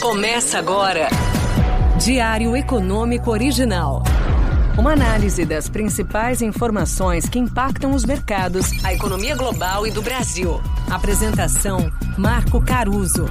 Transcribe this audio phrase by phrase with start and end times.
[0.00, 1.08] Começa agora.
[1.98, 4.04] Diário Econômico Original.
[4.78, 10.60] Uma análise das principais informações que impactam os mercados, a economia global e do Brasil.
[10.88, 13.26] Apresentação: Marco Caruso.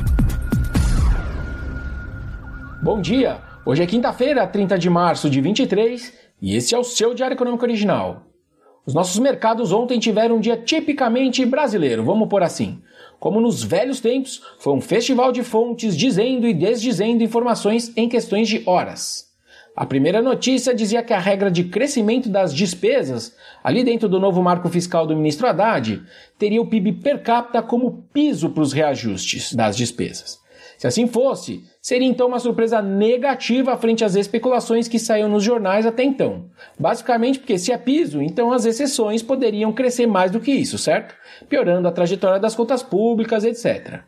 [2.83, 3.39] Bom dia!
[3.65, 7.63] Hoje é quinta-feira, 30 de março de 23, e esse é o seu Diário Econômico
[7.63, 8.23] Original.
[8.85, 12.81] Os nossos mercados ontem tiveram um dia tipicamente brasileiro, vamos por assim.
[13.19, 18.47] Como nos velhos tempos, foi um festival de fontes dizendo e desdizendo informações em questões
[18.47, 19.27] de horas.
[19.75, 24.41] A primeira notícia dizia que a regra de crescimento das despesas, ali dentro do novo
[24.41, 26.01] marco fiscal do ministro Haddad,
[26.37, 30.39] teria o PIB per capita como piso para os reajustes das despesas.
[30.77, 35.85] Se assim fosse, seria então uma surpresa negativa frente às especulações que saíram nos jornais
[35.85, 36.45] até então.
[36.79, 41.15] Basicamente porque se é piso, então as exceções poderiam crescer mais do que isso, certo?
[41.47, 44.01] Piorando a trajetória das contas públicas, etc.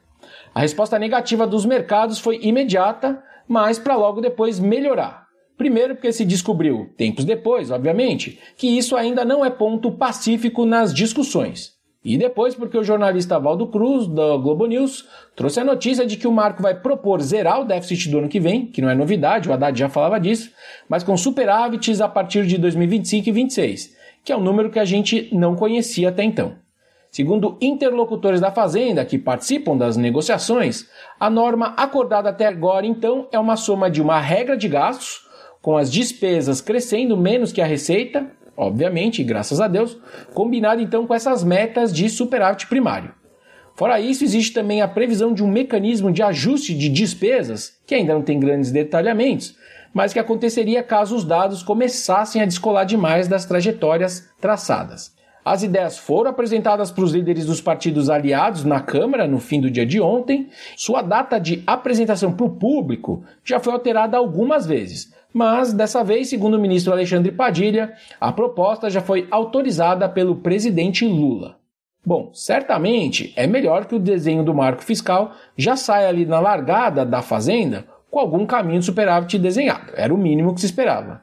[0.53, 5.27] A resposta negativa dos mercados foi imediata, mas para logo depois melhorar.
[5.57, 10.93] Primeiro, porque se descobriu, tempos depois, obviamente, que isso ainda não é ponto pacífico nas
[10.93, 11.78] discussões.
[12.03, 15.05] E depois, porque o jornalista Valdo Cruz, da Globo News,
[15.35, 18.39] trouxe a notícia de que o Marco vai propor zerar o déficit do ano que
[18.39, 20.49] vem, que não é novidade, o Haddad já falava disso,
[20.87, 24.85] mas com superávites a partir de 2025 e 2026, que é um número que a
[24.85, 26.55] gente não conhecia até então.
[27.11, 30.87] Segundo interlocutores da Fazenda que participam das negociações,
[31.19, 35.27] a norma acordada até agora, então, é uma soma de uma regra de gastos,
[35.61, 39.97] com as despesas crescendo menos que a receita, obviamente, graças a Deus,
[40.33, 43.13] combinado então com essas metas de superávit primário.
[43.73, 48.13] Fora isso, existe também a previsão de um mecanismo de ajuste de despesas, que ainda
[48.13, 49.55] não tem grandes detalhamentos,
[49.93, 55.17] mas que aconteceria caso os dados começassem a descolar demais das trajetórias traçadas.
[55.45, 59.71] As ideias foram apresentadas para os líderes dos partidos aliados na Câmara no fim do
[59.71, 60.49] dia de ontem.
[60.75, 66.29] Sua data de apresentação para o público já foi alterada algumas vezes, mas dessa vez,
[66.29, 71.57] segundo o ministro Alexandre Padilha, a proposta já foi autorizada pelo presidente Lula.
[72.05, 77.05] Bom, certamente é melhor que o desenho do marco fiscal já saia ali na largada
[77.05, 79.91] da fazenda com algum caminho de superávit desenhado.
[79.95, 81.21] Era o mínimo que se esperava.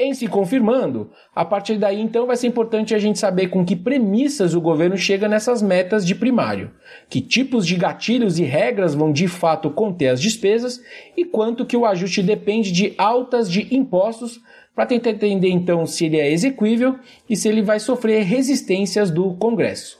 [0.00, 3.74] Em se confirmando, a partir daí então vai ser importante a gente saber com que
[3.74, 6.70] premissas o governo chega nessas metas de primário,
[7.08, 10.80] que tipos de gatilhos e regras vão de fato conter as despesas
[11.16, 14.40] e quanto que o ajuste depende de altas de impostos
[14.72, 16.96] para tentar entender então se ele é execuível
[17.28, 19.98] e se ele vai sofrer resistências do Congresso.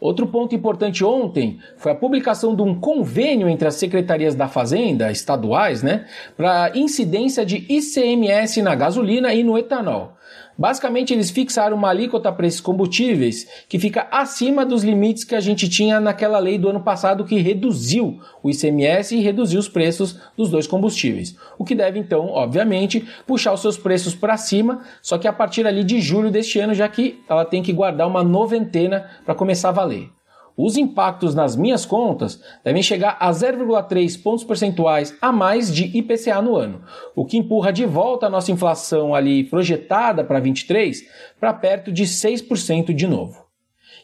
[0.00, 5.10] Outro ponto importante ontem foi a publicação de um convênio entre as secretarias da Fazenda,
[5.10, 10.17] estaduais, né, para incidência de ICMS na gasolina e no etanol.
[10.56, 15.40] Basicamente, eles fixaram uma alíquota para esses combustíveis que fica acima dos limites que a
[15.40, 20.18] gente tinha naquela lei do ano passado que reduziu o ICMS e reduziu os preços
[20.36, 21.36] dos dois combustíveis.
[21.56, 25.66] O que deve, então, obviamente, puxar os seus preços para cima, só que a partir
[25.66, 29.68] ali de julho deste ano, já que ela tem que guardar uma noventena para começar
[29.68, 30.17] a valer.
[30.60, 36.42] Os impactos nas minhas contas devem chegar a 0,3 pontos percentuais a mais de IPCA
[36.42, 36.82] no ano,
[37.14, 41.00] o que empurra de volta a nossa inflação ali projetada para 23
[41.38, 43.46] para perto de 6% de novo.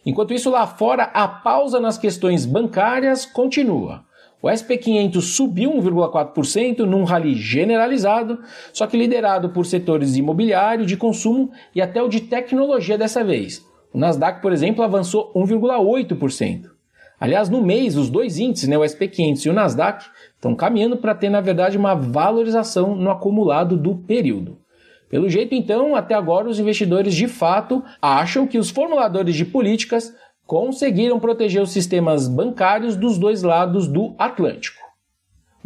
[0.07, 4.05] Enquanto isso, lá fora, a pausa nas questões bancárias continua.
[4.41, 8.39] O SP500 subiu 1,4% num rally generalizado,
[8.73, 13.74] só que liderado por setores imobiliário, de consumo e até o de tecnologia dessa vez
[13.95, 16.65] o Nasdaq, por exemplo, avançou 1,8%.
[17.21, 21.15] Aliás, no mês, os dois índices, né, o SP500 e o Nasdaq, estão caminhando para
[21.15, 24.59] ter, na verdade, uma valorização no acumulado do período.
[25.09, 30.13] Pelo jeito, então, até agora os investidores de fato acham que os formuladores de políticas
[30.45, 34.83] conseguiram proteger os sistemas bancários dos dois lados do Atlântico.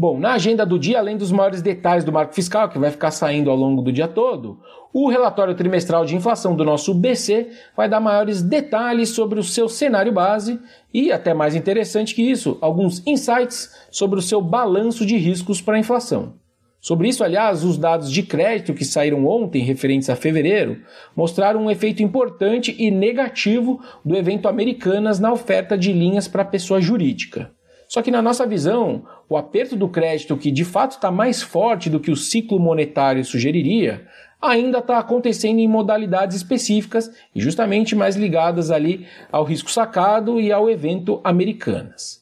[0.01, 3.11] Bom, na agenda do dia, além dos maiores detalhes do marco fiscal, que vai ficar
[3.11, 4.61] saindo ao longo do dia todo,
[4.95, 9.69] o relatório trimestral de inflação do nosso BC vai dar maiores detalhes sobre o seu
[9.69, 10.61] cenário base
[10.95, 15.75] e, até mais interessante que isso, alguns insights sobre o seu balanço de riscos para
[15.75, 16.35] a inflação.
[16.81, 20.81] Sobre isso, aliás, os dados de crédito que saíram ontem, referentes a fevereiro,
[21.17, 26.81] mostraram um efeito importante e negativo do evento Americanas na oferta de linhas para pessoa
[26.81, 27.51] jurídica.
[27.89, 31.89] Só que, na nossa visão, o aperto do crédito, que de fato está mais forte
[31.89, 34.07] do que o ciclo monetário sugeriria,
[34.41, 40.53] ainda está acontecendo em modalidades específicas e justamente mais ligadas ali ao risco sacado e
[40.53, 42.19] ao evento Americanas.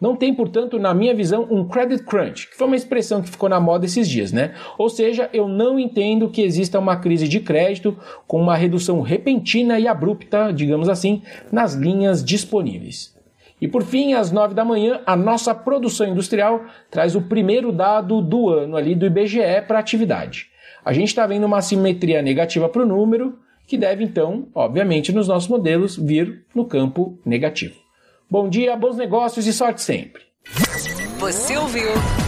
[0.00, 3.48] Não tem, portanto, na minha visão, um credit crunch, que foi uma expressão que ficou
[3.48, 4.54] na moda esses dias, né?
[4.78, 9.80] Ou seja, eu não entendo que exista uma crise de crédito com uma redução repentina
[9.80, 13.17] e abrupta, digamos assim, nas linhas disponíveis.
[13.60, 18.22] E por fim, às 9 da manhã, a nossa produção industrial traz o primeiro dado
[18.22, 20.48] do ano ali do IBGE para atividade.
[20.84, 25.28] A gente está vendo uma simetria negativa para o número, que deve então, obviamente, nos
[25.28, 27.74] nossos modelos, vir no campo negativo.
[28.30, 30.22] Bom dia, bons negócios e sorte sempre.
[31.18, 32.27] Você ouviu?